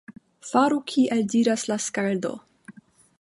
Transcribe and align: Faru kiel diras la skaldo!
Faru 0.51 0.79
kiel 0.91 1.21
diras 1.33 1.67
la 1.73 1.79
skaldo! 1.91 2.33